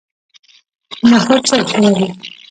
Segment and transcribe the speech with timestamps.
[1.11, 2.07] نخود څه ګټه لري؟